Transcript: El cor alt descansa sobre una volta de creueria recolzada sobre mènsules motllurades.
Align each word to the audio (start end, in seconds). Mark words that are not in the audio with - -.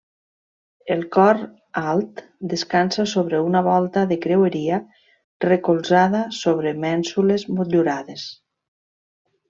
El 0.93 1.03
cor 1.15 1.41
alt 1.81 2.23
descansa 2.55 3.05
sobre 3.13 3.43
una 3.49 3.63
volta 3.69 4.07
de 4.13 4.19
creueria 4.25 4.81
recolzada 5.49 6.27
sobre 6.43 6.77
mènsules 6.89 7.51
motllurades. 7.61 8.29